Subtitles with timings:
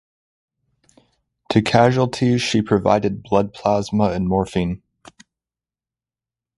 [1.51, 4.81] To casualties she provided blood plasma and morphine.